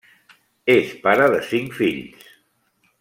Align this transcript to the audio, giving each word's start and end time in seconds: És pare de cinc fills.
És 0.75 0.95
pare 1.03 1.27
de 1.35 1.43
cinc 1.51 1.77
fills. 1.83 2.25